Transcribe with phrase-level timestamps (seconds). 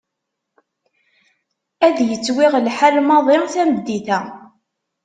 [1.87, 4.19] Ad yettwiɣ lḥal maḍi tameddit-a.